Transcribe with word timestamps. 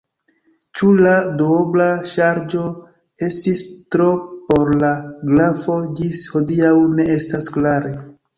Ĉu 0.77 0.87
la 1.07 1.11
duobla 1.41 1.89
ŝarĝo 2.11 2.63
estis 3.27 3.61
tro 3.97 4.09
por 4.49 4.73
la 4.85 4.91
grafo 5.35 5.77
ĝis 6.01 6.23
hodiaŭ 6.33 6.73
ne 6.97 7.07
estas 7.19 7.53
klare. 7.59 7.95